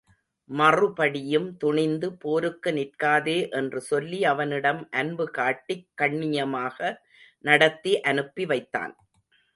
[0.49, 6.77] மறுபடியும் துணிந்து போருக்குநிற்காதே என்று சொல்லி அவனிடம் அன்பு காட்டிக் கண்ணியமாக
[7.45, 8.95] நடத்தி அனுப்பி வைத்தான்.